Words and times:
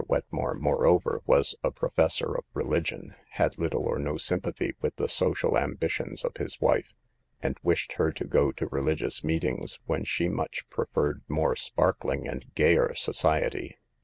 Wetmore, 0.07 0.55
moreover, 0.55 1.21
was 1.27 1.53
a 1.63 1.69
professor 1.69 2.35
of 2.35 2.43
religion, 2.55 3.13
had 3.33 3.59
little 3.59 3.83
or 3.83 3.99
no 3.99 4.17
sympathy 4.17 4.73
with 4.81 4.95
the 4.95 5.07
social 5.07 5.55
ambitions 5.59 6.25
of 6.25 6.37
his 6.37 6.59
wife, 6.59 6.95
and 7.43 7.59
wished 7.61 7.91
her 7.97 8.11
to 8.13 8.25
go 8.25 8.51
to 8.53 8.65
religious 8.69 9.23
meetings 9.23 9.77
when 9.85 10.03
she 10.03 10.27
much 10.27 10.67
preferred 10.71 11.21
more 11.27 11.55
sparkling 11.55 12.27
and 12.27 12.51
gayer 12.55 12.95
society. 12.95 13.77